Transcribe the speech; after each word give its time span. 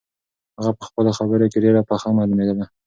هغه 0.57 0.71
په 0.77 0.83
خپلو 0.89 1.11
خبرو 1.17 1.51
کې 1.51 1.57
ډېره 1.65 1.81
پخه 1.89 2.07
معلومېدله. 2.17 2.65